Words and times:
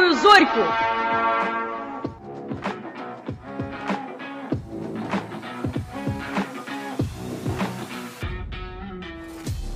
маленькую 0.00 0.14
Зорьку. 0.14 0.60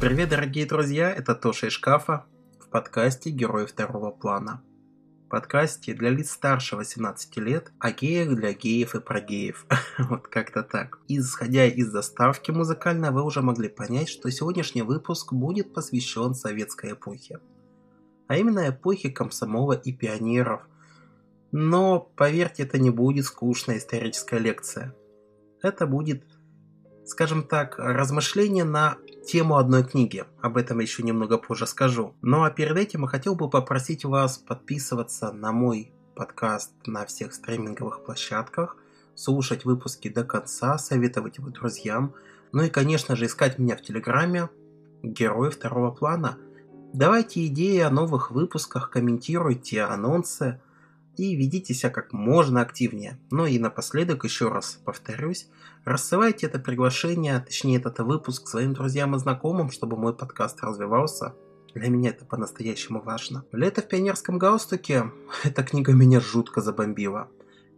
Привет, 0.00 0.28
дорогие 0.28 0.66
друзья, 0.66 1.10
это 1.10 1.34
Тоша 1.34 1.68
из 1.68 1.72
шкафа 1.72 2.26
в 2.60 2.68
подкасте 2.68 3.30
«Герои 3.30 3.66
второго 3.66 4.10
плана». 4.10 4.62
подкасте 5.30 5.94
для 5.94 6.10
лиц 6.10 6.30
старше 6.30 6.76
18 6.76 7.38
лет, 7.38 7.72
о 7.80 7.90
геях 7.90 8.36
для 8.36 8.52
геев 8.52 8.94
и 8.94 9.00
про 9.00 9.20
геев. 9.20 9.66
вот 9.98 10.28
как-то 10.28 10.62
так. 10.62 11.00
Исходя 11.08 11.66
из 11.66 11.88
заставки 11.88 12.52
музыкальной, 12.52 13.10
вы 13.10 13.24
уже 13.24 13.42
могли 13.42 13.68
понять, 13.68 14.08
что 14.08 14.30
сегодняшний 14.30 14.82
выпуск 14.82 15.32
будет 15.32 15.74
посвящен 15.74 16.34
советской 16.34 16.92
эпохе. 16.92 17.40
А 18.26 18.36
именно 18.36 18.68
эпохе 18.68 19.10
комсомола 19.10 19.72
и 19.72 19.92
пионеров. 19.92 20.62
Но, 21.52 22.00
поверьте, 22.00 22.64
это 22.64 22.78
не 22.78 22.90
будет 22.90 23.26
скучная 23.26 23.78
историческая 23.78 24.38
лекция. 24.38 24.94
Это 25.62 25.86
будет, 25.86 26.24
скажем 27.04 27.42
так, 27.42 27.78
размышление 27.78 28.64
на 28.64 28.98
тему 29.26 29.56
одной 29.56 29.84
книги. 29.84 30.24
Об 30.42 30.56
этом 30.56 30.80
еще 30.80 31.02
немного 31.02 31.38
позже 31.38 31.66
скажу. 31.66 32.14
Ну 32.22 32.44
а 32.44 32.50
перед 32.50 32.76
этим 32.76 33.02
я 33.02 33.08
хотел 33.08 33.34
бы 33.34 33.48
попросить 33.48 34.04
вас 34.04 34.38
подписываться 34.38 35.32
на 35.32 35.52
мой 35.52 35.92
подкаст 36.14 36.72
на 36.86 37.06
всех 37.06 37.34
стриминговых 37.34 38.04
площадках, 38.04 38.76
слушать 39.14 39.64
выпуски 39.64 40.08
до 40.08 40.24
конца, 40.24 40.78
советовать 40.78 41.38
его 41.38 41.50
друзьям, 41.50 42.14
ну 42.52 42.62
и, 42.62 42.70
конечно 42.70 43.16
же, 43.16 43.26
искать 43.26 43.58
меня 43.58 43.76
в 43.76 43.82
Телеграме 43.82 44.48
«Герой 45.02 45.50
второго 45.50 45.90
плана». 45.90 46.38
Давайте 46.94 47.46
идеи 47.48 47.80
о 47.80 47.90
новых 47.90 48.30
выпусках, 48.30 48.88
комментируйте 48.88 49.82
анонсы– 49.82 50.58
и 51.16 51.34
ведите 51.34 51.74
себя 51.74 51.90
как 51.90 52.12
можно 52.12 52.60
активнее. 52.60 53.18
Ну 53.30 53.46
и 53.46 53.58
напоследок 53.58 54.24
еще 54.24 54.48
раз 54.48 54.80
повторюсь, 54.84 55.48
рассылайте 55.84 56.46
это 56.46 56.58
приглашение, 56.58 57.38
точнее 57.40 57.78
этот 57.78 58.00
выпуск 58.00 58.48
своим 58.48 58.74
друзьям 58.74 59.14
и 59.14 59.18
знакомым, 59.18 59.70
чтобы 59.70 59.96
мой 59.96 60.14
подкаст 60.14 60.60
развивался. 60.62 61.34
Для 61.74 61.88
меня 61.88 62.10
это 62.10 62.24
по-настоящему 62.24 63.00
важно. 63.00 63.44
«Лето 63.52 63.82
в 63.82 63.88
пионерском 63.88 64.38
галстуке»– 64.38 65.10
эта 65.44 65.62
книга 65.62 65.92
меня 65.92 66.20
жутко 66.20 66.60
забомбила. 66.60 67.28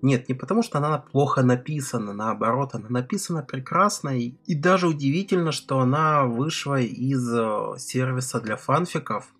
Нет, 0.02 0.28
не 0.28 0.34
потому 0.34 0.62
что 0.62 0.78
она 0.78 0.98
плохо 0.98 1.42
написана, 1.42 2.12
наоборот, 2.12 2.74
она 2.74 2.88
написана 2.88 3.42
прекрасно 3.42 4.10
и, 4.10 4.34
и 4.46 4.54
даже 4.54 4.88
удивительно, 4.88 5.52
что 5.52 5.80
она 5.80 6.24
вышла 6.24 6.80
из 6.80 7.26
э, 7.32 7.78
сервиса 7.78 8.40
для 8.40 8.56
фанфиков, 8.56 9.32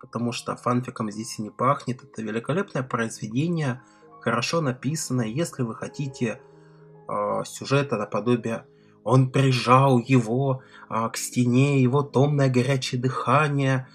потому 0.00 0.32
что 0.32 0.54
фанфиком 0.56 1.10
здесь 1.10 1.38
и 1.38 1.42
не 1.42 1.50
пахнет. 1.50 2.02
Это 2.02 2.22
великолепное 2.22 2.82
произведение, 2.82 3.80
хорошо 4.20 4.60
написанное. 4.60 5.28
Если 5.28 5.62
вы 5.62 5.74
хотите 5.74 6.40
э, 7.08 7.42
сюжета 7.44 7.96
наподобие 7.96 8.66
он 9.06 9.30
прижал 9.30 10.00
его 10.00 10.62
э, 10.90 11.08
к 11.12 11.16
стене, 11.16 11.80
его 11.80 12.02
томное 12.02 12.50
горячее 12.50 13.00
дыхание 13.00 13.86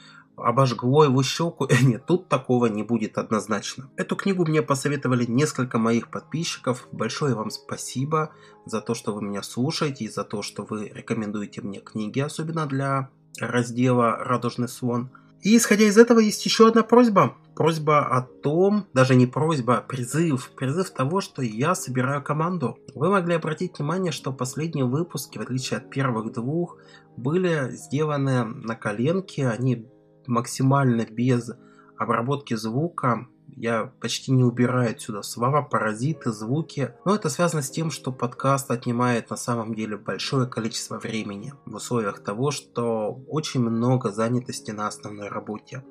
обожгло 0.43 1.03
его 1.03 1.23
щеку. 1.23 1.67
Нет, 1.81 2.05
тут 2.05 2.27
такого 2.27 2.67
не 2.67 2.83
будет 2.83 3.17
однозначно. 3.17 3.89
Эту 3.95 4.15
книгу 4.15 4.45
мне 4.45 4.61
посоветовали 4.61 5.25
несколько 5.25 5.77
моих 5.77 6.09
подписчиков. 6.09 6.87
Большое 6.91 7.35
вам 7.35 7.49
спасибо 7.49 8.31
за 8.65 8.81
то, 8.81 8.93
что 8.93 9.13
вы 9.13 9.21
меня 9.21 9.43
слушаете 9.43 10.05
и 10.05 10.09
за 10.09 10.23
то, 10.23 10.41
что 10.41 10.63
вы 10.63 10.89
рекомендуете 10.93 11.61
мне 11.61 11.79
книги, 11.79 12.19
особенно 12.19 12.65
для 12.65 13.09
раздела 13.39 14.17
«Радужный 14.17 14.67
слон». 14.67 15.09
И 15.41 15.57
исходя 15.57 15.85
из 15.85 15.97
этого 15.97 16.19
есть 16.19 16.45
еще 16.45 16.67
одна 16.67 16.83
просьба. 16.83 17.35
Просьба 17.55 18.05
о 18.05 18.21
том, 18.21 18.85
даже 18.93 19.15
не 19.15 19.25
просьба, 19.25 19.77
а 19.77 19.81
призыв. 19.81 20.51
Призыв 20.55 20.91
того, 20.91 21.19
что 21.19 21.41
я 21.41 21.73
собираю 21.73 22.23
команду. 22.23 22.77
Вы 22.93 23.09
могли 23.09 23.35
обратить 23.35 23.77
внимание, 23.77 24.11
что 24.11 24.31
последние 24.31 24.85
выпуски, 24.85 25.39
в 25.39 25.41
отличие 25.41 25.77
от 25.77 25.89
первых 25.89 26.31
двух, 26.31 26.77
были 27.17 27.71
сделаны 27.71 28.45
на 28.45 28.75
коленке. 28.75 29.47
Они 29.47 29.87
максимально 30.27 31.05
без 31.05 31.51
обработки 31.97 32.55
звука, 32.55 33.27
я 33.55 33.91
почти 33.99 34.31
не 34.31 34.43
убираю 34.43 34.91
отсюда 34.91 35.21
слова, 35.21 35.61
паразиты, 35.61 36.31
звуки. 36.31 36.93
Но 37.05 37.15
это 37.15 37.29
связано 37.29 37.61
с 37.61 37.69
тем, 37.69 37.91
что 37.91 38.11
подкаст 38.11 38.71
отнимает 38.71 39.29
на 39.29 39.35
самом 39.35 39.75
деле 39.75 39.97
большое 39.97 40.47
количество 40.47 40.97
времени 40.97 41.53
в 41.65 41.75
условиях 41.75 42.23
того, 42.23 42.51
что 42.51 43.21
очень 43.27 43.61
много 43.61 44.11
занятости 44.11 44.71
на 44.71 44.87
основной 44.87 45.27
работе. 45.27 45.83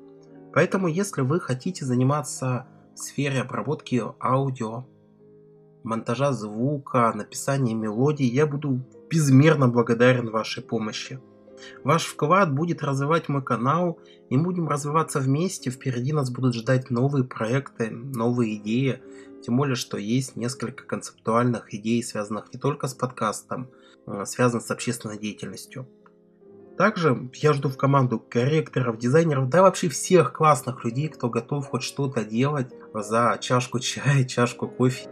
Поэтому, 0.53 0.87
если 0.87 1.21
вы 1.21 1.39
хотите 1.39 1.85
заниматься 1.85 2.67
в 2.93 2.99
сфере 2.99 3.41
обработки 3.41 4.03
аудио, 4.19 4.85
монтажа 5.83 6.33
звука, 6.33 7.11
написания 7.15 7.73
мелодий, 7.73 8.27
я 8.27 8.45
буду 8.45 8.81
безмерно 9.09 9.67
благодарен 9.67 10.29
вашей 10.29 10.63
помощи. 10.63 11.21
Ваш 11.83 12.05
вклад 12.05 12.53
будет 12.53 12.83
развивать 12.83 13.29
мой 13.29 13.43
канал, 13.43 13.99
и 14.29 14.37
будем 14.37 14.69
развиваться 14.69 15.19
вместе. 15.19 15.69
Впереди 15.69 16.13
нас 16.13 16.29
будут 16.29 16.55
ждать 16.55 16.89
новые 16.89 17.25
проекты, 17.25 17.89
новые 17.91 18.55
идеи. 18.55 19.01
Тем 19.43 19.57
более, 19.57 19.75
что 19.75 19.97
есть 19.97 20.35
несколько 20.35 20.85
концептуальных 20.85 21.73
идей, 21.73 22.01
связанных 22.03 22.53
не 22.53 22.59
только 22.59 22.87
с 22.87 22.93
подкастом, 22.93 23.69
а 24.05 24.25
связанных 24.25 24.65
с 24.65 24.71
общественной 24.71 25.17
деятельностью. 25.17 25.87
Также 26.77 27.29
я 27.33 27.53
жду 27.53 27.69
в 27.69 27.77
команду 27.77 28.19
корректоров, 28.19 28.97
дизайнеров, 28.97 29.49
да 29.49 29.61
вообще 29.61 29.89
всех 29.89 30.33
классных 30.33 30.85
людей, 30.85 31.09
кто 31.09 31.29
готов 31.29 31.67
хоть 31.67 31.83
что-то 31.83 32.23
делать 32.23 32.71
за 32.93 33.37
чашку 33.41 33.79
чая, 33.79 34.23
чашку 34.27 34.67
кофе 34.67 35.09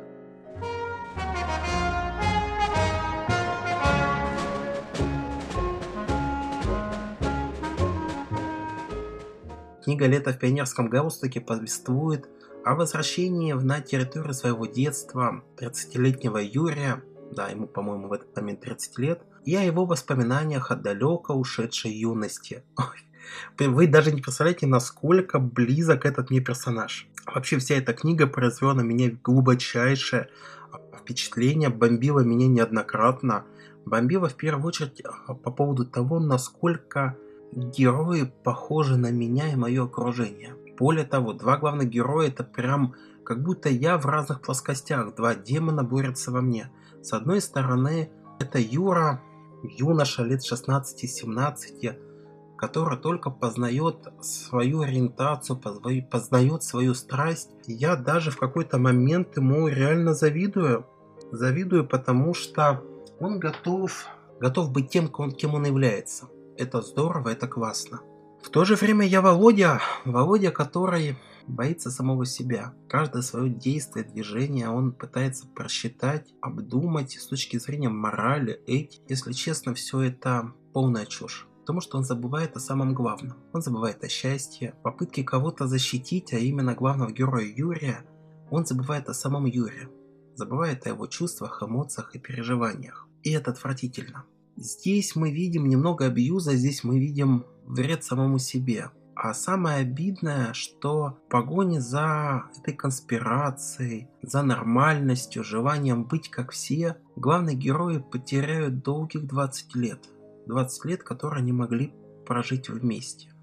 Книга 9.89 10.05
«Лето 10.05 10.33
в 10.33 10.37
пионерском 10.37 10.87
галстуке» 10.87 11.41
повествует 11.41 12.29
о 12.63 12.75
возвращении 12.75 13.53
на 13.53 13.81
территорию 13.81 14.35
своего 14.35 14.67
детства 14.67 15.43
30-летнего 15.57 16.37
Юрия, 16.37 17.01
да, 17.31 17.47
ему, 17.47 17.65
по-моему, 17.65 18.07
в 18.07 18.13
этот 18.13 18.35
момент 18.35 18.59
30 18.59 18.99
лет, 18.99 19.23
и 19.45 19.55
о 19.55 19.63
его 19.63 19.87
воспоминаниях 19.87 20.69
о 20.69 20.75
далеко 20.75 21.33
ушедшей 21.33 21.91
юности. 21.91 22.63
Вы 23.57 23.87
даже 23.87 24.11
не 24.11 24.21
представляете, 24.21 24.67
насколько 24.67 25.39
близок 25.39 26.05
этот 26.05 26.29
мне 26.29 26.39
персонаж. 26.39 27.07
Вообще 27.25 27.57
вся 27.57 27.73
эта 27.73 27.93
книга 27.93 28.27
произвела 28.27 28.75
на 28.75 28.81
меня 28.81 29.09
глубочайшее 29.23 30.29
впечатление, 30.99 31.69
бомбила 31.69 32.19
меня 32.19 32.47
неоднократно. 32.47 33.43
Бомбила 33.87 34.29
в 34.29 34.35
первую 34.35 34.67
очередь 34.67 35.01
а, 35.03 35.33
по 35.33 35.49
поводу 35.49 35.83
того, 35.83 36.19
насколько 36.19 37.17
герои 37.51 38.31
похожи 38.43 38.97
на 38.97 39.11
меня 39.11 39.51
и 39.51 39.55
мое 39.55 39.85
окружение. 39.85 40.55
Более 40.77 41.05
того, 41.05 41.33
два 41.33 41.57
главных 41.57 41.89
героя 41.89 42.27
это 42.27 42.43
прям 42.43 42.95
как 43.25 43.43
будто 43.43 43.69
я 43.69 43.97
в 43.97 44.05
разных 44.05 44.41
плоскостях, 44.41 45.15
два 45.15 45.35
демона 45.35 45.83
борются 45.83 46.31
во 46.31 46.41
мне. 46.41 46.71
С 47.01 47.13
одной 47.13 47.41
стороны, 47.41 48.11
это 48.39 48.59
Юра, 48.59 49.21
юноша 49.63 50.23
лет 50.23 50.41
16-17, 50.41 51.95
который 52.57 52.97
только 52.97 53.29
познает 53.29 54.07
свою 54.21 54.81
ориентацию, 54.81 55.59
познает 56.09 56.63
свою 56.63 56.93
страсть. 56.93 57.51
я 57.67 57.95
даже 57.95 58.31
в 58.31 58.37
какой-то 58.37 58.79
момент 58.79 59.37
ему 59.37 59.67
реально 59.67 60.13
завидую. 60.13 60.85
Завидую, 61.31 61.87
потому 61.87 62.33
что 62.33 62.83
он 63.19 63.37
готов, 63.39 64.05
готов 64.39 64.71
быть 64.71 64.89
тем, 64.89 65.09
кем 65.09 65.53
он 65.53 65.65
является 65.65 66.29
это 66.59 66.81
здорово, 66.81 67.29
это 67.29 67.47
классно. 67.47 68.01
В 68.43 68.49
то 68.49 68.65
же 68.65 68.75
время 68.75 69.05
я 69.05 69.21
Володя, 69.21 69.81
Володя, 70.05 70.51
который 70.51 71.17
боится 71.47 71.89
самого 71.89 72.25
себя. 72.25 72.73
Каждое 72.87 73.21
свое 73.21 73.49
действие, 73.49 74.05
движение 74.05 74.69
он 74.69 74.91
пытается 74.93 75.47
просчитать, 75.47 76.33
обдумать 76.41 77.13
с 77.13 77.27
точки 77.27 77.57
зрения 77.57 77.89
морали, 77.89 78.61
этики. 78.67 79.01
Если 79.09 79.33
честно, 79.33 79.73
все 79.73 80.01
это 80.01 80.53
полная 80.73 81.05
чушь. 81.05 81.47
Потому 81.61 81.81
что 81.81 81.97
он 81.97 82.03
забывает 82.03 82.55
о 82.55 82.59
самом 82.59 82.93
главном. 82.93 83.37
Он 83.53 83.61
забывает 83.61 84.03
о 84.03 84.09
счастье, 84.09 84.75
попытке 84.83 85.23
кого-то 85.23 85.67
защитить, 85.67 86.33
а 86.33 86.37
именно 86.37 86.75
главного 86.75 87.11
героя 87.11 87.45
Юрия, 87.45 88.05
он 88.49 88.65
забывает 88.65 89.09
о 89.09 89.13
самом 89.13 89.45
Юре. 89.45 89.89
Забывает 90.35 90.85
о 90.85 90.89
его 90.89 91.07
чувствах, 91.07 91.61
эмоциях 91.61 92.15
и 92.15 92.19
переживаниях. 92.19 93.07
И 93.23 93.31
это 93.31 93.51
отвратительно. 93.51 94.25
Здесь 94.61 95.15
мы 95.15 95.31
видим 95.31 95.69
немного 95.69 96.07
абьюза, 96.07 96.53
здесь 96.57 96.83
мы 96.83 96.99
видим 96.99 97.45
вред 97.65 98.03
самому 98.03 98.39
себе. 98.39 98.91
А 99.15 99.33
самое 99.33 99.77
обидное, 99.77 100.51
что 100.51 101.17
в 101.25 101.29
погоне 101.29 101.79
за 101.79 102.43
этой 102.57 102.73
конспирацией, 102.73 104.09
за 104.21 104.41
нормальностью, 104.41 105.45
желанием 105.45 106.03
быть 106.03 106.29
как 106.29 106.51
все, 106.51 106.97
главные 107.15 107.55
герои 107.55 107.99
потеряют 107.99 108.83
долгих 108.83 109.27
20 109.27 109.75
лет. 109.75 110.09
20 110.47 110.85
лет, 110.85 111.03
которые 111.03 111.39
они 111.39 111.53
могли 111.53 111.93
прожить 112.25 112.67
вместе. 112.67 113.33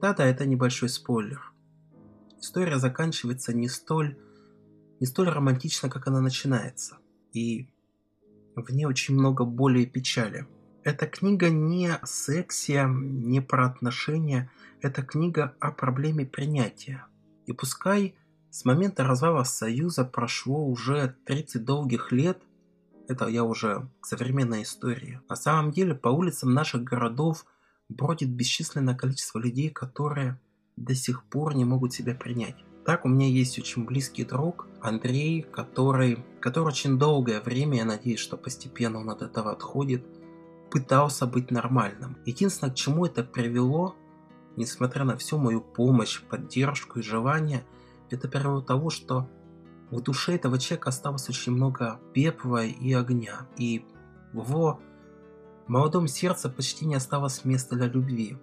Да-да, 0.00 0.24
это 0.24 0.46
небольшой 0.46 0.88
спойлер. 0.88 1.52
история 2.40 2.78
заканчивается 2.78 3.52
не 3.52 3.68
столь, 3.68 4.16
не 5.00 5.06
столь 5.06 5.30
романтично, 5.30 5.90
как 5.90 6.06
она 6.06 6.20
начинается. 6.20 6.98
И 7.32 7.68
в 8.54 8.70
ней 8.70 8.84
очень 8.84 9.14
много 9.14 9.44
боли 9.44 9.80
и 9.80 9.86
печали. 9.86 10.46
Эта 10.82 11.06
книга 11.06 11.50
не 11.50 11.88
о 11.88 12.06
сексе, 12.06 12.86
не 12.88 13.42
про 13.42 13.66
отношения. 13.66 14.50
Это 14.80 15.02
книга 15.02 15.54
о 15.60 15.72
проблеме 15.72 16.24
принятия. 16.24 17.04
И 17.46 17.52
пускай 17.52 18.14
с 18.50 18.64
момента 18.64 19.04
развала 19.04 19.44
Союза 19.44 20.04
прошло 20.04 20.66
уже 20.66 21.16
30 21.26 21.64
долгих 21.64 22.12
лет, 22.12 22.42
это 23.08 23.26
я 23.26 23.44
уже 23.44 23.88
к 24.00 24.06
современной 24.06 24.62
истории. 24.62 25.20
На 25.28 25.36
самом 25.36 25.70
деле 25.70 25.94
по 25.94 26.08
улицам 26.08 26.54
наших 26.54 26.82
городов 26.82 27.44
бродит 27.88 28.30
бесчисленное 28.30 28.94
количество 28.94 29.38
людей, 29.38 29.68
которые 29.68 30.40
до 30.76 30.94
сих 30.94 31.24
пор 31.24 31.54
не 31.54 31.64
могут 31.64 31.92
себя 31.92 32.14
принять. 32.14 32.56
Так, 32.86 33.04
у 33.04 33.08
меня 33.08 33.26
есть 33.26 33.58
очень 33.58 33.84
близкий 33.84 34.24
друг 34.24 34.66
Андрей, 34.80 35.42
который, 35.42 36.24
который 36.40 36.68
очень 36.68 36.98
долгое 36.98 37.40
время, 37.40 37.78
я 37.78 37.84
надеюсь, 37.84 38.20
что 38.20 38.38
постепенно 38.38 38.98
он 38.98 39.10
от 39.10 39.22
этого 39.22 39.52
отходит, 39.52 40.04
пытался 40.70 41.26
быть 41.26 41.50
нормальным. 41.50 42.16
Единственное, 42.24 42.72
к 42.72 42.76
чему 42.76 43.06
это 43.06 43.22
привело, 43.24 43.94
несмотря 44.56 45.04
на 45.04 45.16
всю 45.16 45.38
мою 45.38 45.60
помощь, 45.60 46.22
поддержку 46.22 46.98
и 46.98 47.02
желание, 47.02 47.64
это 48.10 48.28
привело 48.28 48.62
к 48.62 48.66
тому, 48.66 48.90
что 48.90 49.28
в 49.90 50.00
душе 50.00 50.36
этого 50.36 50.58
человека 50.58 50.90
осталось 50.90 51.28
очень 51.28 51.52
много 51.52 52.00
пепла 52.14 52.64
и 52.64 52.92
огня, 52.92 53.48
и 53.56 53.84
в 54.32 54.48
его 54.48 54.80
молодом 55.66 56.06
сердце 56.06 56.48
почти 56.48 56.86
не 56.86 56.94
осталось 56.94 57.44
места 57.44 57.76
для 57.76 57.86
любви. 57.86 58.38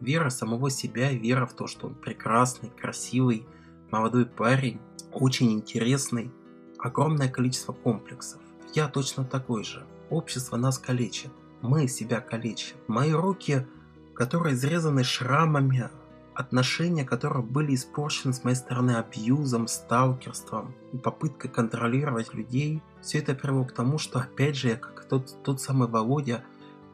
Вера 0.00 0.28
самого 0.28 0.70
себя, 0.70 1.12
вера 1.12 1.46
в 1.46 1.54
то, 1.54 1.66
что 1.66 1.86
он 1.86 1.94
прекрасный, 1.94 2.70
красивый, 2.70 3.46
молодой 3.90 4.26
парень, 4.26 4.80
очень 5.12 5.52
интересный, 5.52 6.30
огромное 6.78 7.28
количество 7.28 7.72
комплексов. 7.72 8.40
Я 8.74 8.88
точно 8.88 9.24
такой 9.24 9.64
же. 9.64 9.86
Общество 10.10 10.56
нас 10.56 10.78
калечит. 10.78 11.30
Мы 11.64 11.88
себя 11.88 12.20
калечим. 12.20 12.76
Мои 12.88 13.12
руки, 13.12 13.66
которые 14.14 14.54
изрезаны 14.54 15.02
шрамами, 15.02 15.88
отношения, 16.34 17.06
которые 17.06 17.42
были 17.42 17.74
испорчены 17.74 18.34
с 18.34 18.44
моей 18.44 18.56
стороны 18.56 18.90
абьюзом, 18.96 19.66
сталкерством 19.66 20.74
и 20.92 20.98
попыткой 20.98 21.50
контролировать 21.50 22.34
людей, 22.34 22.82
все 23.00 23.20
это 23.20 23.34
привело 23.34 23.64
к 23.64 23.72
тому, 23.72 23.96
что 23.96 24.18
опять 24.18 24.56
же 24.56 24.68
я, 24.68 24.76
как 24.76 25.06
тот, 25.08 25.42
тот 25.42 25.58
самый 25.58 25.88
Володя, 25.88 26.44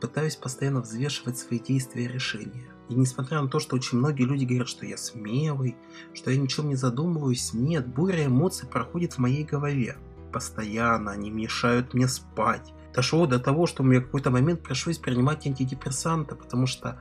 пытаюсь 0.01 0.37
постоянно 0.37 0.83
взвешивать 0.83 1.37
свои 1.37 1.59
действия 1.59 2.05
и 2.05 2.09
решения. 2.09 2.71
И 2.89 2.95
несмотря 2.95 3.43
на 3.43 3.49
то, 3.49 3.59
что 3.59 3.75
очень 3.75 3.99
многие 3.99 4.23
люди 4.23 4.45
говорят, 4.45 4.69
что 4.69 4.87
я 4.87 4.97
смелый, 4.97 5.77
что 6.15 6.31
я 6.31 6.39
ничем 6.39 6.69
не 6.69 6.77
задумываюсь, 6.77 7.55
нет, 7.55 7.89
буря 7.89 8.27
эмоций 8.27 8.69
проходит 8.69 9.15
в 9.15 9.19
моей 9.19 9.43
голове. 9.43 9.97
Постоянно 10.33 11.11
они 11.11 11.29
мешают 11.29 11.93
мне 11.93 12.07
спать. 12.07 12.73
Дошло 12.95 13.27
до 13.27 13.39
того, 13.39 13.67
что 13.67 13.83
мне 13.83 14.01
в 14.01 14.07
какой-то 14.07 14.31
момент 14.31 14.63
пришлось 14.63 14.99
принимать 14.99 15.47
антидепрессанты, 15.47 16.35
потому 16.35 16.67
что 16.67 17.01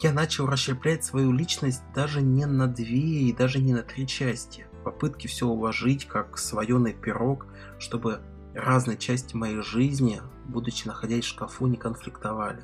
я 0.00 0.12
начал 0.12 0.46
расщеплять 0.46 1.04
свою 1.04 1.32
личность 1.32 1.82
даже 1.94 2.20
не 2.20 2.46
на 2.46 2.66
две 2.66 3.22
и 3.22 3.32
даже 3.32 3.60
не 3.60 3.72
на 3.72 3.82
три 3.82 4.06
части. 4.06 4.66
Попытки 4.84 5.26
все 5.26 5.46
уложить 5.46 6.06
как 6.06 6.36
сваленый 6.36 6.92
пирог, 6.92 7.46
чтобы 7.78 8.20
разные 8.54 8.98
части 8.98 9.34
моей 9.34 9.62
жизни, 9.62 10.20
будучи 10.46 10.86
находясь 10.86 11.24
в 11.24 11.28
шкафу, 11.28 11.66
не 11.66 11.76
конфликтовали. 11.76 12.62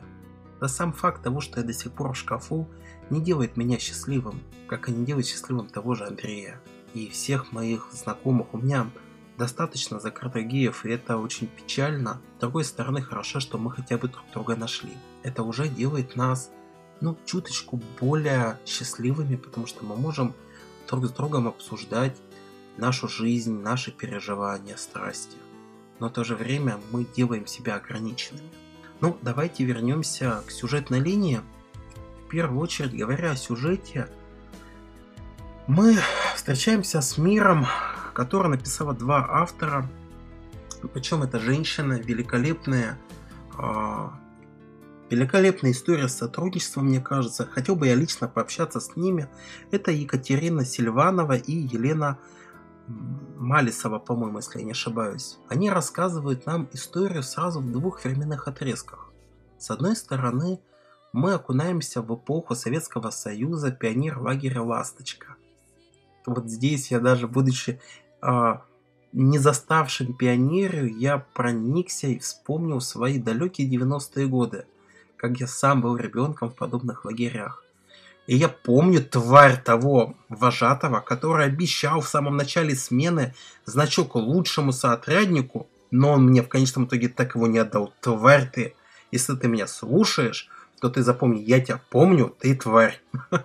Да 0.60 0.68
сам 0.68 0.92
факт 0.92 1.22
того, 1.22 1.40
что 1.40 1.60
я 1.60 1.66
до 1.66 1.72
сих 1.72 1.92
пор 1.92 2.12
в 2.12 2.16
шкафу, 2.16 2.68
не 3.08 3.20
делает 3.20 3.56
меня 3.56 3.78
счастливым, 3.78 4.42
как 4.68 4.88
и 4.88 4.92
не 4.92 5.06
делает 5.06 5.26
счастливым 5.26 5.68
того 5.68 5.94
же 5.94 6.04
Андрея. 6.04 6.60
И 6.92 7.08
всех 7.08 7.52
моих 7.52 7.88
знакомых 7.92 8.52
у 8.52 8.58
меня 8.58 8.90
достаточно 9.40 9.98
закрытых 9.98 10.46
геев, 10.46 10.84
и 10.84 10.90
это 10.90 11.16
очень 11.16 11.46
печально. 11.46 12.20
С 12.36 12.40
другой 12.40 12.62
стороны, 12.62 13.00
хорошо, 13.00 13.40
что 13.40 13.56
мы 13.56 13.70
хотя 13.70 13.96
бы 13.96 14.08
друг 14.08 14.24
друга 14.34 14.54
нашли. 14.54 14.92
Это 15.22 15.42
уже 15.42 15.66
делает 15.66 16.14
нас, 16.14 16.50
ну, 17.00 17.16
чуточку 17.24 17.80
более 17.98 18.60
счастливыми, 18.66 19.36
потому 19.36 19.66
что 19.66 19.82
мы 19.82 19.96
можем 19.96 20.34
друг 20.86 21.06
с 21.06 21.10
другом 21.10 21.48
обсуждать 21.48 22.18
нашу 22.76 23.08
жизнь, 23.08 23.62
наши 23.62 23.90
переживания, 23.90 24.76
страсти. 24.76 25.38
Но 26.00 26.10
в 26.10 26.12
то 26.12 26.22
же 26.22 26.36
время 26.36 26.78
мы 26.90 27.06
делаем 27.16 27.46
себя 27.46 27.76
ограниченными. 27.76 28.50
Ну, 29.00 29.16
давайте 29.22 29.64
вернемся 29.64 30.42
к 30.46 30.50
сюжетной 30.50 31.00
линии. 31.00 31.40
В 32.26 32.28
первую 32.28 32.60
очередь, 32.60 32.94
говоря 32.94 33.30
о 33.30 33.36
сюжете, 33.36 34.06
мы 35.66 35.96
встречаемся 36.36 37.00
с 37.00 37.16
миром, 37.16 37.66
который 38.20 38.48
написала 38.48 38.92
два 38.92 39.26
автора. 39.30 39.88
Причем 40.92 41.22
это 41.22 41.40
женщина, 41.40 41.94
великолепная, 41.94 42.98
э, 43.58 44.08
великолепная 45.08 45.70
история 45.70 46.06
сотрудничества, 46.06 46.82
мне 46.82 47.00
кажется. 47.00 47.46
Хотел 47.46 47.76
бы 47.76 47.86
я 47.86 47.94
лично 47.94 48.28
пообщаться 48.28 48.78
с 48.78 48.94
ними. 48.94 49.26
Это 49.70 49.90
Екатерина 49.90 50.66
Сильванова 50.66 51.32
и 51.32 51.52
Елена 51.52 52.18
Малисова, 52.88 53.98
по-моему, 53.98 54.36
если 54.36 54.58
я 54.58 54.66
не 54.66 54.72
ошибаюсь, 54.72 55.38
они 55.48 55.70
рассказывают 55.70 56.44
нам 56.44 56.68
историю 56.74 57.22
сразу 57.22 57.60
в 57.60 57.72
двух 57.72 58.04
временных 58.04 58.48
отрезках. 58.48 59.12
С 59.56 59.70
одной 59.70 59.96
стороны, 59.96 60.60
мы 61.14 61.32
окунаемся 61.32 62.02
в 62.02 62.14
эпоху 62.14 62.54
Советского 62.54 63.08
Союза, 63.08 63.70
пионер 63.70 64.18
лагеря 64.18 64.60
«Ласточка». 64.60 65.36
Вот 66.26 66.48
здесь 66.50 66.90
я 66.90 67.00
даже, 67.00 67.26
будучи 67.26 67.80
не 69.12 69.38
заставшим 69.38 70.14
пионерию, 70.14 70.96
я 70.96 71.18
проникся 71.18 72.06
и 72.06 72.18
вспомнил 72.18 72.80
свои 72.80 73.18
далекие 73.18 73.68
90-е 73.68 74.26
годы, 74.26 74.66
как 75.16 75.40
я 75.40 75.46
сам 75.46 75.80
был 75.80 75.96
ребенком 75.96 76.50
в 76.50 76.54
подобных 76.54 77.04
лагерях. 77.04 77.64
И 78.26 78.36
я 78.36 78.48
помню 78.48 79.04
тварь 79.04 79.60
того 79.60 80.14
вожатого, 80.28 81.00
который 81.00 81.46
обещал 81.46 82.00
в 82.00 82.08
самом 82.08 82.36
начале 82.36 82.76
смены 82.76 83.34
значок 83.64 84.14
лучшему 84.14 84.72
соотряднику, 84.72 85.66
но 85.90 86.12
он 86.12 86.26
мне 86.26 86.42
в 86.42 86.48
конечном 86.48 86.84
итоге 86.84 87.08
так 87.08 87.34
его 87.34 87.48
не 87.48 87.58
отдал. 87.58 87.92
Тварь 88.00 88.48
ты! 88.48 88.74
Если 89.10 89.34
ты 89.34 89.48
меня 89.48 89.66
слушаешь, 89.66 90.48
то 90.80 90.88
ты 90.88 91.02
запомни, 91.02 91.40
я 91.40 91.60
тебя 91.60 91.80
помню, 91.90 92.34
ты 92.38 92.54
тварь. 92.54 93.00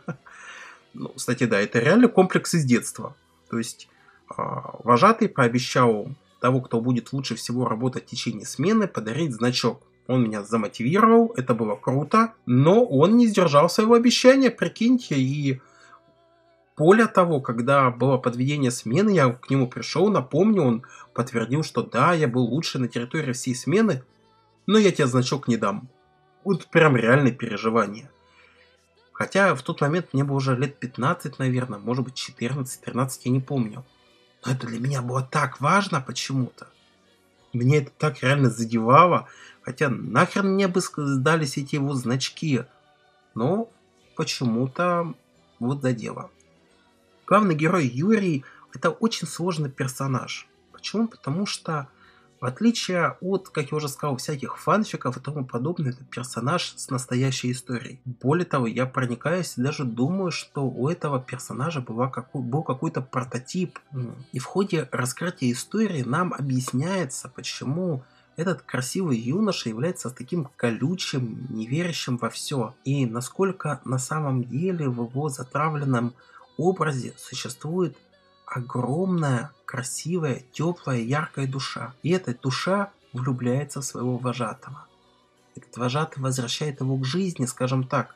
Ну, 0.97 1.09
кстати, 1.09 1.43
да, 1.43 1.59
это 1.59 1.79
реально 1.79 2.07
комплекс 2.07 2.53
из 2.53 2.63
детства. 2.63 3.17
То 3.49 3.57
есть 3.57 3.89
а, 3.89 3.94
вожатый 4.29 5.29
пообещал 5.29 6.07
того, 6.39 6.61
кто 6.61 6.81
будет 6.81 7.13
лучше 7.13 7.35
всего 7.35 7.67
работать 7.67 8.03
в 8.03 8.07
течение 8.07 8.45
смены, 8.45 8.87
подарить 8.87 9.33
значок. 9.33 9.81
Он 10.07 10.23
меня 10.23 10.43
замотивировал, 10.43 11.33
это 11.35 11.55
было 11.55 11.75
круто, 11.75 12.33
но 12.45 12.85
он 12.85 13.17
не 13.17 13.27
сдержал 13.27 13.69
своего 13.69 13.95
обещания, 13.95 14.51
прикиньте, 14.51 15.15
и 15.15 15.59
более 16.77 17.07
того, 17.07 17.39
когда 17.39 17.89
было 17.89 18.17
подведение 18.17 18.69
смены, 18.69 19.11
я 19.11 19.31
к 19.31 19.49
нему 19.49 19.67
пришел, 19.67 20.09
напомню, 20.09 20.61
он 20.63 20.83
подтвердил, 21.13 21.63
что 21.63 21.81
да, 21.81 22.13
я 22.13 22.27
был 22.27 22.43
лучше 22.43 22.79
на 22.79 22.87
территории 22.87 23.31
всей 23.31 23.55
смены, 23.55 24.03
но 24.67 24.77
я 24.77 24.91
тебе 24.91 25.07
значок 25.07 25.47
не 25.47 25.57
дам. 25.57 25.87
Вот 26.43 26.67
прям 26.67 26.95
реальное 26.97 27.31
переживание. 27.31 28.09
Хотя 29.13 29.55
в 29.55 29.63
тот 29.63 29.79
момент 29.79 30.07
мне 30.11 30.25
было 30.25 30.35
уже 30.35 30.55
лет 30.57 30.77
15, 30.77 31.39
наверное, 31.39 31.79
может 31.79 32.03
быть 32.03 32.15
14-13, 32.39 33.09
я 33.23 33.31
не 33.31 33.39
помню. 33.39 33.85
Но 34.45 34.51
это 34.51 34.67
для 34.67 34.79
меня 34.79 35.01
было 35.01 35.21
так 35.23 35.59
важно 35.59 35.99
почему-то. 36.01 36.67
Мне 37.53 37.79
это 37.79 37.91
так 37.97 38.21
реально 38.21 38.49
задевало, 38.49 39.27
Хотя 39.65 39.89
нахрен 39.89 40.53
мне 40.53 40.67
бы 40.67 40.79
сдались 40.79 41.57
эти 41.57 41.75
его 41.75 41.95
значки. 41.95 42.65
Но 43.33 43.67
почему-то 44.15 45.15
вот 45.59 45.81
задело. 45.81 46.29
Главный 47.25 47.55
герой 47.55 47.87
Юрий– 47.87 48.45
это 48.75 48.91
очень 48.91 49.27
сложный 49.27 49.71
персонаж. 49.71 50.47
Почему? 50.71 51.07
Потому 51.07 51.47
что 51.47 51.87
в 52.39 52.45
отличие 52.45 53.17
от, 53.21 53.49
как 53.49 53.71
я 53.71 53.77
уже 53.77 53.87
сказал, 53.87 54.17
всяких 54.17 54.57
фанфиков 54.57 55.17
и 55.17 55.19
тому 55.19 55.45
подобное, 55.45 55.91
это 55.91 56.03
персонаж 56.03 56.73
с 56.75 56.89
настоящей 56.89 57.51
историей. 57.51 58.01
Более 58.05 58.45
того, 58.45 58.67
я 58.67 58.85
проникаюсь 58.85 59.57
и 59.57 59.61
даже 59.61 59.83
думаю, 59.83 60.31
что 60.31 60.61
у 60.61 60.89
этого 60.89 61.19
персонажа 61.19 61.81
была 61.81 62.09
какой, 62.09 62.41
был 62.41 62.63
какой-то 62.63 63.01
прототип. 63.01 63.79
И 64.31 64.39
в 64.39 64.45
ходе 64.45 64.87
раскрытия 64.91 65.51
истории 65.51 66.03
нам 66.03 66.33
объясняется, 66.33 67.31
почему 67.33 68.03
этот 68.35 68.61
красивый 68.63 69.17
юноша 69.17 69.69
является 69.69 70.09
таким 70.09 70.49
колючим, 70.57 71.47
неверящим 71.49 72.17
во 72.17 72.29
все. 72.29 72.75
И 72.83 73.05
насколько 73.05 73.79
на 73.85 73.97
самом 73.97 74.43
деле 74.43 74.89
в 74.89 75.03
его 75.03 75.29
затравленном 75.29 76.13
образе 76.57 77.13
существует 77.17 77.97
огромная, 78.45 79.51
красивая, 79.65 80.43
теплая, 80.51 80.99
яркая 80.99 81.47
душа. 81.47 81.93
И 82.03 82.11
эта 82.11 82.33
душа 82.33 82.91
влюбляется 83.13 83.81
в 83.81 83.85
своего 83.85 84.17
вожатого. 84.17 84.85
Этот 85.55 85.77
вожатый 85.77 86.21
возвращает 86.21 86.81
его 86.81 86.97
к 86.97 87.05
жизни, 87.05 87.45
скажем 87.45 87.87
так, 87.87 88.15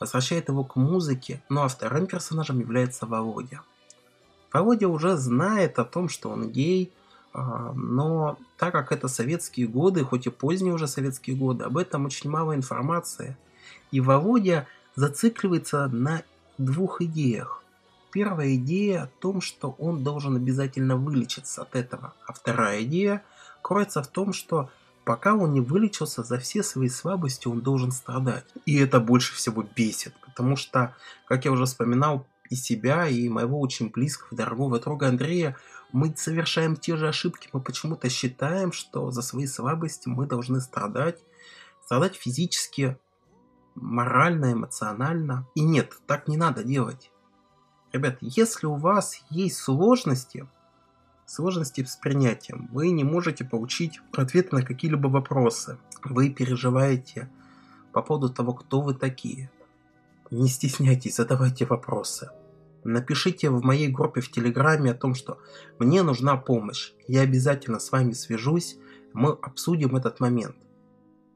возвращает 0.00 0.48
его 0.48 0.64
к 0.64 0.76
музыке. 0.76 1.42
Ну 1.48 1.62
а 1.62 1.68
вторым 1.68 2.06
персонажем 2.06 2.60
является 2.60 3.06
Володя. 3.06 3.62
Володя 4.52 4.88
уже 4.88 5.16
знает 5.16 5.78
о 5.78 5.84
том, 5.84 6.08
что 6.08 6.30
он 6.30 6.50
гей, 6.50 6.92
а, 7.34 7.72
но 7.74 8.38
так 8.56 8.72
как 8.72 8.92
это 8.92 9.08
советские 9.08 9.66
годы, 9.66 10.04
хоть 10.04 10.26
и 10.26 10.30
поздние 10.30 10.72
уже 10.72 10.88
советские 10.88 11.36
годы, 11.36 11.64
об 11.64 11.76
этом 11.76 12.06
очень 12.06 12.30
мало 12.30 12.54
информации. 12.54 13.36
И 13.90 14.00
Володя 14.00 14.66
зацикливается 14.96 15.88
на 15.88 16.22
двух 16.56 17.02
идеях. 17.02 17.62
Первая 18.12 18.54
идея 18.56 19.04
о 19.04 19.06
том, 19.06 19.40
что 19.40 19.74
он 19.78 20.02
должен 20.02 20.36
обязательно 20.36 20.96
вылечиться 20.96 21.62
от 21.62 21.74
этого. 21.76 22.14
А 22.26 22.32
вторая 22.32 22.82
идея 22.82 23.22
кроется 23.62 24.02
в 24.02 24.08
том, 24.08 24.32
что 24.32 24.70
пока 25.04 25.34
он 25.34 25.52
не 25.52 25.60
вылечился, 25.60 26.22
за 26.22 26.38
все 26.38 26.62
свои 26.62 26.88
слабости 26.88 27.48
он 27.48 27.60
должен 27.60 27.92
страдать. 27.92 28.46
И 28.66 28.76
это 28.78 29.00
больше 29.00 29.34
всего 29.34 29.62
бесит, 29.62 30.14
потому 30.24 30.56
что, 30.56 30.94
как 31.26 31.44
я 31.44 31.52
уже 31.52 31.64
вспоминал, 31.64 32.26
и 32.50 32.54
себя, 32.54 33.06
и 33.06 33.28
моего 33.28 33.60
очень 33.60 33.90
близкого, 33.90 34.36
дорогого 34.36 34.80
друга 34.80 35.08
Андрея, 35.08 35.56
мы 35.92 36.14
совершаем 36.16 36.76
те 36.76 36.96
же 36.96 37.08
ошибки. 37.08 37.48
Мы 37.52 37.60
почему-то 37.60 38.08
считаем, 38.08 38.72
что 38.72 39.10
за 39.10 39.22
свои 39.22 39.46
слабости 39.46 40.08
мы 40.08 40.26
должны 40.26 40.60
страдать. 40.60 41.18
Страдать 41.84 42.16
физически, 42.16 42.98
морально, 43.74 44.52
эмоционально. 44.52 45.46
И 45.54 45.62
нет, 45.62 45.94
так 46.06 46.28
не 46.28 46.36
надо 46.36 46.64
делать. 46.64 47.10
Ребят, 47.92 48.18
если 48.20 48.66
у 48.66 48.74
вас 48.74 49.22
есть 49.30 49.56
сложности, 49.56 50.46
сложности 51.26 51.84
с 51.84 51.96
принятием, 51.96 52.68
вы 52.72 52.90
не 52.90 53.04
можете 53.04 53.44
получить 53.44 54.00
ответы 54.12 54.56
на 54.56 54.62
какие-либо 54.62 55.08
вопросы, 55.08 55.78
вы 56.04 56.30
переживаете 56.30 57.30
по 57.92 58.02
поводу 58.02 58.28
того, 58.32 58.52
кто 58.52 58.80
вы 58.80 58.94
такие, 58.94 59.50
не 60.30 60.48
стесняйтесь, 60.48 61.16
задавайте 61.16 61.64
вопросы. 61.64 62.30
Напишите 62.84 63.50
в 63.50 63.62
моей 63.62 63.88
группе 63.88 64.20
в 64.20 64.30
Телеграме 64.30 64.90
о 64.90 64.94
том, 64.94 65.14
что 65.14 65.38
мне 65.78 66.02
нужна 66.02 66.36
помощь. 66.36 66.92
Я 67.06 67.22
обязательно 67.22 67.80
с 67.80 67.90
вами 67.90 68.12
свяжусь, 68.12 68.76
мы 69.14 69.32
обсудим 69.32 69.96
этот 69.96 70.20
момент. 70.20 70.56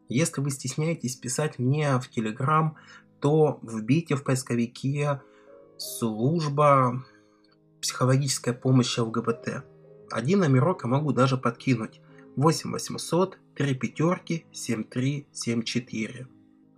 Если 0.09 0.41
вы 0.43 0.51
стесняетесь 0.51 1.17
писать 1.17 1.59
мне 1.59 1.99
в 1.99 2.09
Телеграм, 2.09 2.77
то 3.21 3.59
вбейте 3.63 4.15
в 4.15 4.25
поисковике 4.25 5.23
служба 5.79 7.05
психологическая 7.81 8.55
помощь 8.55 8.99
ЛГБТ. 8.99 9.65
Один 10.11 10.41
номерок 10.41 10.85
я 10.85 10.89
могу 10.89 11.13
даже 11.13 11.37
подкинуть. 11.37 12.01
8 12.37 12.73
800 12.73 13.39
3 13.55 13.75
пятерки 13.75 14.47
7374. 14.53 16.27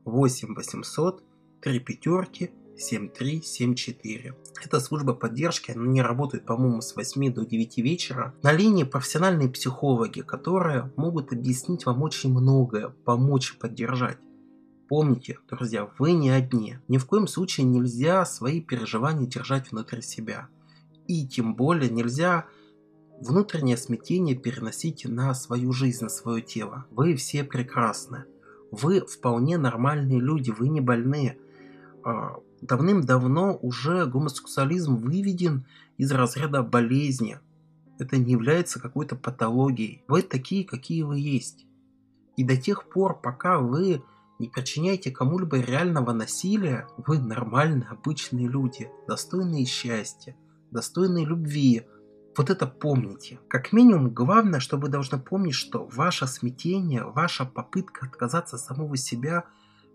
8 0.04 0.54
800 0.54 1.22
3 1.60 1.80
пятерки 1.80 2.50
7374. 2.76 4.34
Это 4.64 4.80
служба 4.80 5.14
поддержки, 5.14 5.70
она 5.70 5.86
не 5.86 6.02
работает, 6.02 6.44
по-моему, 6.44 6.80
с 6.80 6.96
8 6.96 7.32
до 7.32 7.44
9 7.44 7.78
вечера. 7.78 8.34
На 8.42 8.52
линии 8.52 8.84
профессиональные 8.84 9.48
психологи, 9.48 10.20
которые 10.22 10.92
могут 10.96 11.32
объяснить 11.32 11.86
вам 11.86 12.02
очень 12.02 12.30
многое, 12.30 12.88
помочь 13.04 13.56
поддержать. 13.58 14.18
Помните, 14.88 15.38
друзья, 15.48 15.88
вы 15.98 16.12
не 16.12 16.30
одни. 16.30 16.76
Ни 16.88 16.98
в 16.98 17.06
коем 17.06 17.26
случае 17.26 17.66
нельзя 17.66 18.24
свои 18.26 18.60
переживания 18.60 19.26
держать 19.26 19.70
внутри 19.70 20.02
себя. 20.02 20.48
И 21.06 21.26
тем 21.26 21.54
более 21.54 21.90
нельзя 21.90 22.46
внутреннее 23.20 23.76
смятение 23.76 24.36
переносить 24.36 25.06
на 25.06 25.32
свою 25.34 25.72
жизнь, 25.72 26.04
на 26.04 26.10
свое 26.10 26.42
тело. 26.42 26.84
Вы 26.90 27.14
все 27.14 27.44
прекрасны. 27.44 28.24
Вы 28.70 29.00
вполне 29.00 29.56
нормальные 29.56 30.20
люди, 30.20 30.50
вы 30.50 30.68
не 30.68 30.80
больные. 30.80 31.38
А, 32.04 32.36
давным-давно 32.60 33.58
уже 33.62 34.04
гомосексуализм 34.04 34.96
выведен 34.96 35.64
из 35.96 36.12
разряда 36.12 36.62
болезни. 36.62 37.38
Это 37.98 38.16
не 38.18 38.32
является 38.32 38.80
какой-то 38.80 39.16
патологией. 39.16 40.02
Вы 40.08 40.22
такие, 40.22 40.64
какие 40.64 41.02
вы 41.02 41.18
есть. 41.18 41.66
И 42.36 42.44
до 42.44 42.56
тех 42.56 42.88
пор, 42.88 43.20
пока 43.20 43.60
вы 43.60 44.02
не 44.38 44.48
причиняете 44.48 45.10
кому-либо 45.10 45.58
реального 45.58 46.12
насилия, 46.12 46.88
вы 46.96 47.18
нормальные, 47.18 47.88
обычные 47.88 48.48
люди, 48.48 48.90
достойные 49.06 49.64
счастья, 49.64 50.36
достойные 50.70 51.24
любви. 51.24 51.86
Вот 52.36 52.50
это 52.50 52.66
помните. 52.66 53.38
Как 53.48 53.72
минимум, 53.72 54.10
главное, 54.10 54.60
что 54.60 54.76
вы 54.76 54.88
должны 54.88 55.18
помнить, 55.18 55.54
что 55.54 55.86
ваше 55.86 56.26
смятение, 56.26 57.04
ваша 57.04 57.44
попытка 57.44 58.06
отказаться 58.06 58.56
от 58.56 58.62
самого 58.62 58.96
себя– 58.96 59.44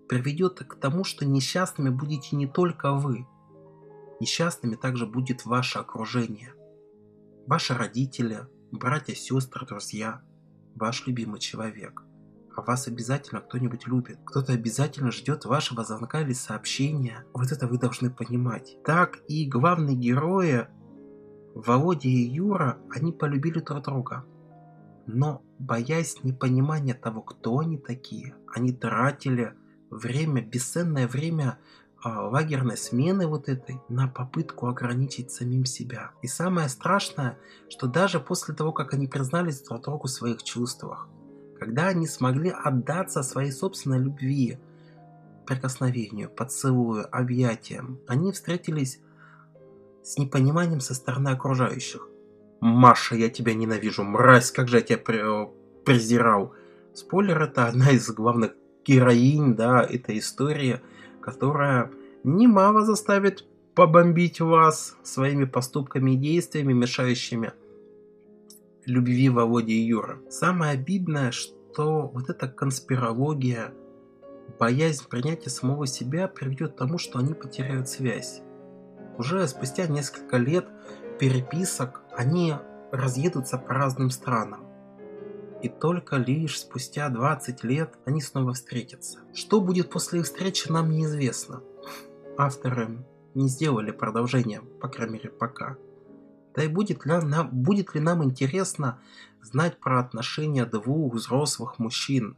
приведет 0.09 0.59
к 0.65 0.75
тому, 0.75 1.03
что 1.03 1.25
несчастными 1.25 1.89
будете 1.89 2.35
не 2.35 2.47
только 2.47 2.93
вы. 2.93 3.27
Несчастными 4.19 4.75
также 4.75 5.05
будет 5.05 5.45
ваше 5.45 5.77
окружение. 5.79 6.53
Ваши 7.45 7.75
родители, 7.75 8.47
братья, 8.71 9.13
сестры, 9.13 9.65
друзья, 9.67 10.23
ваш 10.75 11.05
любимый 11.05 11.39
человек. 11.39 12.01
А 12.59 12.61
вас 12.61 12.89
обязательно 12.89 13.39
кто-нибудь 13.39 13.87
любит. 13.87 14.19
Кто-то 14.25 14.51
обязательно 14.51 15.11
ждет 15.11 15.45
вашего 15.45 15.85
звонка 15.85 16.19
или 16.19 16.33
сообщения. 16.33 17.23
Вот 17.33 17.53
это 17.53 17.67
вы 17.67 17.77
должны 17.77 18.09
понимать. 18.09 18.75
Так 18.83 19.19
и 19.29 19.47
главные 19.47 19.95
герои 19.95 20.67
Володя 21.55 22.09
и 22.09 22.19
Юра, 22.19 22.77
они 22.93 23.13
полюбили 23.13 23.59
друг 23.59 23.81
друга. 23.83 24.25
Но, 25.07 25.41
боясь 25.57 26.21
непонимания 26.25 26.93
того, 26.93 27.21
кто 27.21 27.59
они 27.59 27.77
такие, 27.77 28.35
они 28.53 28.73
тратили 28.73 29.53
время, 29.89 30.45
бесценное 30.45 31.07
время 31.07 31.59
а, 32.03 32.27
лагерной 32.27 32.75
смены 32.75 33.25
вот 33.27 33.47
этой 33.47 33.79
на 33.87 34.09
попытку 34.09 34.67
ограничить 34.67 35.31
самим 35.31 35.63
себя. 35.63 36.11
И 36.21 36.27
самое 36.27 36.67
страшное, 36.67 37.39
что 37.69 37.87
даже 37.87 38.19
после 38.19 38.53
того, 38.53 38.73
как 38.73 38.93
они 38.93 39.07
признались 39.07 39.61
друг 39.61 39.81
другу 39.81 40.07
в 40.09 40.11
своих 40.11 40.43
чувствах, 40.43 41.07
когда 41.59 41.89
они 41.89 42.07
смогли 42.07 42.49
отдаться 42.49 43.21
своей 43.21 43.51
собственной 43.51 43.99
любви, 43.99 44.57
прикосновению, 45.45 46.29
поцелую, 46.29 47.07
объятиям, 47.11 47.99
они 48.07 48.31
встретились 48.31 48.99
с 50.01 50.17
непониманием 50.17 50.79
со 50.79 50.93
стороны 50.93 51.29
окружающих. 51.29 52.07
«Маша, 52.61 53.15
я 53.15 53.29
тебя 53.29 53.53
ненавижу, 53.53 54.03
мразь, 54.03 54.51
как 54.51 54.67
же 54.67 54.77
я 54.77 54.81
тебя 54.81 54.97
презирал!» 55.85 56.53
Спойлер, 56.93 57.41
это 57.41 57.67
одна 57.67 57.91
из 57.91 58.09
главных 58.09 58.53
героинь, 58.85 59.55
да, 59.55 59.83
этой 59.83 60.19
истории, 60.19 60.81
которая 61.21 61.91
немало 62.23 62.83
заставит 62.85 63.45
побомбить 63.75 64.41
вас 64.41 64.97
своими 65.03 65.45
поступками 65.45 66.11
и 66.11 66.17
действиями, 66.17 66.73
мешающими 66.73 67.53
любви 68.85 69.29
Володи 69.29 69.73
и 69.73 69.87
Юры. 69.87 70.19
Самое 70.29 70.73
обидное, 70.73 71.31
что 71.31 72.07
вот 72.13 72.29
эта 72.29 72.47
конспирология, 72.47 73.73
боязнь 74.59 75.07
принятия 75.07 75.49
самого 75.49 75.87
себя 75.87 76.27
приведет 76.27 76.73
к 76.73 76.77
тому, 76.77 76.97
что 76.97 77.19
они 77.19 77.33
потеряют 77.33 77.89
связь. 77.89 78.41
Уже 79.17 79.47
спустя 79.47 79.87
несколько 79.87 80.37
лет 80.37 80.67
переписок 81.19 82.03
они 82.15 82.55
разъедутся 82.91 83.57
по 83.57 83.73
разным 83.73 84.09
странам 84.09 84.69
и 85.61 85.69
только 85.69 86.15
лишь 86.15 86.59
спустя 86.59 87.09
20 87.09 87.63
лет 87.63 87.93
они 88.05 88.21
снова 88.21 88.53
встретятся. 88.53 89.19
Что 89.33 89.61
будет 89.61 89.89
после 89.89 90.19
их 90.19 90.25
встречи, 90.25 90.71
нам 90.71 90.89
неизвестно. 90.89 91.61
Авторы 92.37 93.05
не 93.35 93.49
сделали 93.49 93.91
продолжение, 93.91 94.61
по 94.61 94.87
крайней 94.87 95.15
мере, 95.15 95.29
пока. 95.29 95.77
Да 96.59 96.65
и 96.65 96.67
будет 96.67 97.05
ли, 97.05 97.13
нам, 97.13 97.49
будет 97.51 97.95
ли 97.95 98.01
нам 98.01 98.21
интересно 98.21 98.99
знать 99.41 99.79
про 99.79 100.01
отношения 100.01 100.65
двух 100.65 101.13
взрослых 101.13 101.79
мужчин, 101.79 102.35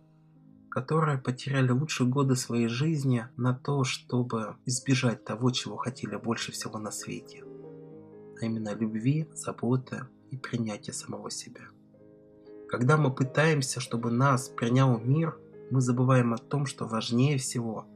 которые 0.69 1.17
потеряли 1.17 1.71
лучшие 1.71 2.07
годы 2.07 2.35
своей 2.35 2.67
жизни 2.67 3.25
на 3.35 3.55
то, 3.55 3.83
чтобы 3.83 4.57
избежать 4.67 5.23
того, 5.23 5.49
чего 5.49 5.75
хотели 5.75 6.17
больше 6.17 6.51
всего 6.51 6.77
на 6.77 6.91
свете. 6.91 7.43
А 8.39 8.45
именно 8.45 8.75
любви, 8.75 9.27
заботы 9.33 10.05
и 10.29 10.37
принятия 10.37 10.93
самого 10.93 11.31
себя. 11.31 11.61
Когда 12.69 12.97
мы 12.97 13.11
пытаемся, 13.11 13.79
чтобы 13.79 14.11
нас 14.11 14.49
принял 14.49 14.99
мир, 14.99 15.35
мы 15.71 15.81
забываем 15.81 16.35
о 16.35 16.37
том, 16.37 16.67
что 16.67 16.85
важнее 16.85 17.39
всего, 17.39 17.87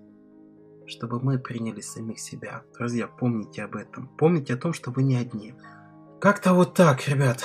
чтобы 0.87 1.19
мы 1.19 1.37
приняли 1.37 1.81
самих 1.81 2.17
себя. 2.17 2.63
Друзья, 2.73 3.05
помните 3.07 3.61
об 3.61 3.75
этом. 3.75 4.07
Помните 4.17 4.55
о 4.55 4.57
том, 4.57 4.73
что 4.73 4.89
вы 4.89 5.03
не 5.03 5.17
одни. 5.17 5.53
Как-то 6.19 6.53
вот 6.53 6.73
так, 6.73 7.07
ребят. 7.07 7.43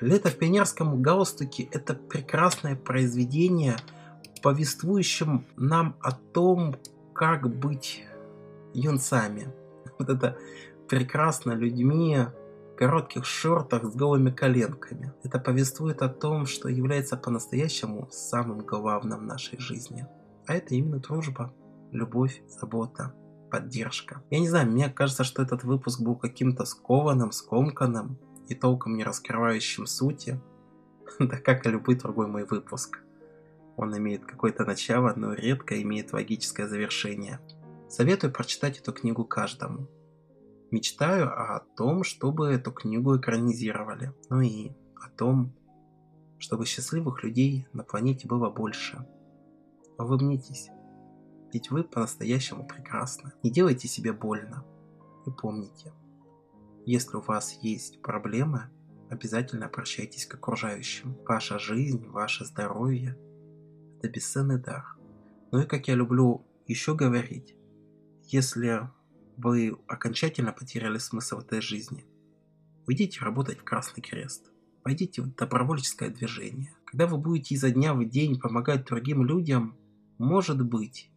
«Лето 0.00 0.30
в 0.30 0.36
пионерском 0.36 1.00
галстуке»— 1.00 1.68
это 1.72 1.94
прекрасное 1.94 2.74
произведение, 2.74 3.76
повествующим 4.42 5.46
нам 5.56 5.96
о 6.00 6.10
том, 6.10 6.74
как 7.14 7.48
быть 7.48 8.04
юнцами. 8.74 9.54
Вот 9.98 10.08
это 10.08 10.36
прекрасно 10.88 11.52
людьми, 11.52 12.18
коротких 12.76 13.24
шортах 13.24 13.84
с 13.84 13.94
голыми 13.94 14.30
коленками. 14.30 15.12
Это 15.22 15.38
повествует 15.38 16.02
о 16.02 16.08
том, 16.08 16.46
что 16.46 16.68
является 16.68 17.16
по-настоящему 17.16 18.08
самым 18.10 18.60
главным 18.60 19.20
в 19.20 19.22
нашей 19.22 19.58
жизни. 19.60 20.06
А 20.46 20.54
это 20.54 20.74
именно 20.74 20.98
дружба, 20.98 21.54
любовь, 21.92 22.42
забота. 22.48 23.14
Поддержка. 23.52 24.22
Я 24.30 24.40
не 24.40 24.48
знаю, 24.48 24.66
мне 24.70 24.88
кажется, 24.88 25.24
что 25.24 25.42
этот 25.42 25.62
выпуск 25.62 26.00
был 26.00 26.16
каким-то 26.16 26.64
скованным, 26.64 27.32
скомканным 27.32 28.18
и 28.48 28.54
толком 28.54 28.96
не 28.96 29.04
раскрывающим 29.04 29.84
сути, 29.84 30.40
да 31.18 31.36
как 31.36 31.66
и 31.66 31.70
любой 31.70 31.96
другой 31.96 32.28
мой 32.28 32.46
выпуск. 32.46 33.00
Он 33.76 33.96
имеет 33.98 34.24
какое-то 34.24 34.64
начало, 34.64 35.12
но 35.16 35.34
редко 35.34 35.80
имеет 35.82 36.14
логическое 36.14 36.66
завершение. 36.66 37.40
Советую 37.90 38.32
прочитать 38.32 38.78
эту 38.78 38.92
книгу 38.94 39.26
каждому. 39.26 39.86
Мечтаю 40.70 41.28
о 41.28 41.60
том, 41.76 42.04
чтобы 42.04 42.48
эту 42.48 42.72
книгу 42.72 43.18
экранизировали. 43.18 44.14
Ну 44.30 44.40
и 44.40 44.72
о 44.96 45.10
том, 45.10 45.52
чтобы 46.38 46.64
счастливых 46.64 47.22
людей 47.22 47.66
на 47.74 47.84
планете 47.84 48.26
было 48.26 48.48
больше. 48.48 49.06
Улыбнитесь, 49.98 50.70
ведь 51.52 51.70
вы 51.70 51.84
по-настоящему 51.84 52.66
прекрасны. 52.66 53.32
Не 53.42 53.50
делайте 53.50 53.88
себе 53.88 54.12
больно. 54.12 54.64
И 55.26 55.30
помните, 55.30 55.92
если 56.86 57.16
у 57.16 57.20
вас 57.20 57.58
есть 57.62 58.02
проблемы, 58.02 58.70
обязательно 59.10 59.66
обращайтесь 59.66 60.26
к 60.26 60.34
окружающим. 60.34 61.16
Ваша 61.26 61.58
жизнь, 61.58 62.06
ваше 62.08 62.44
здоровье– 62.44 63.16
это 63.98 64.08
бесценный 64.08 64.58
дар. 64.58 64.84
Ну 65.52 65.60
и 65.60 65.66
как 65.66 65.86
я 65.88 65.94
люблю 65.94 66.46
еще 66.66 66.94
говорить, 66.94 67.54
если 68.24 68.88
вы 69.36 69.76
окончательно 69.86 70.52
потеряли 70.52 70.98
смысл 70.98 71.40
этой 71.40 71.60
жизни, 71.60 72.06
уйдите 72.86 73.20
работать 73.20 73.58
в 73.58 73.64
Красный 73.64 74.02
Крест. 74.02 74.50
Пойдите 74.82 75.22
в 75.22 75.34
добровольческое 75.34 76.08
движение. 76.08 76.74
Когда 76.86 77.06
вы 77.06 77.18
будете 77.18 77.54
изо 77.54 77.70
дня 77.70 77.94
в 77.94 78.04
день 78.08 78.40
помогать 78.40 78.86
другим 78.86 79.24
людям, 79.24 79.76
может 80.18 80.64
быть, 80.66 81.11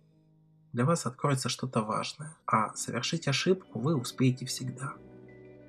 для 0.76 0.84
вас 0.84 1.06
откроется 1.06 1.48
что-то 1.48 1.82
важное. 1.82 2.36
А 2.46 2.76
совершить 2.76 3.30
ошибку 3.30 3.80
вы 3.80 3.96
успеете 3.96 4.46
всегда. 4.46 4.92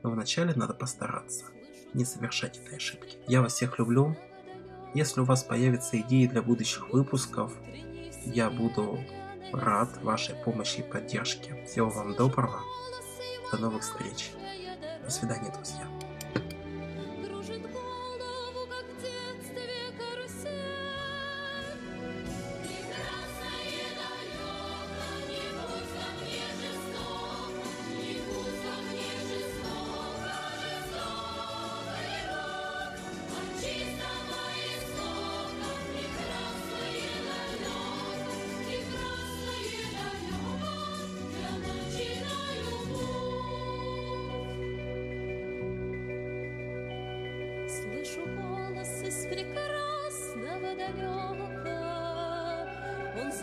Но 0.02 0.10
вначале 0.10 0.52
надо 0.56 0.74
постараться. 0.74 1.44
Не 1.94 2.04
совершать 2.04 2.58
этой 2.58 2.78
ошибки. 2.78 3.16
Я 3.28 3.40
вас 3.40 3.54
всех 3.54 3.78
люблю. 3.78 4.16
Если 4.94 5.20
у 5.20 5.24
вас 5.24 5.44
появятся 5.44 6.00
идеи 6.00 6.26
для 6.26 6.42
будущих 6.42 6.92
выпусков, 6.92 7.52
я 8.24 8.50
буду 8.50 8.98
рад 9.52 10.02
вашей 10.02 10.34
помощи 10.34 10.80
и 10.80 10.90
поддержке. 10.90 11.64
Всего 11.66 11.88
вам 11.88 12.16
доброго. 12.16 12.60
До 13.52 13.58
новых 13.58 13.82
встреч. 13.82 14.32
До 15.04 15.10
свидания, 15.10 15.52
друзья. 15.54 15.95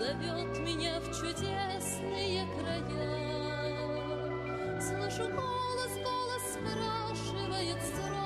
Зовет 0.04 0.60
меня 0.60 1.00
в 1.00 1.06
чудесные 1.18 2.46
края. 2.60 4.02
Слышу 4.82 5.30
голос, 5.30 5.94
голос 6.04 6.44
спрашивает 6.56 7.82
строго, 7.84 8.23